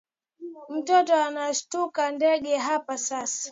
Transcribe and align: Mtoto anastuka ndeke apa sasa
Mtoto 0.69 1.13
anastuka 1.25 2.11
ndeke 2.15 2.53
apa 2.75 2.95
sasa 3.05 3.49